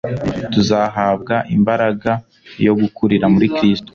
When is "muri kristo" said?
3.33-3.89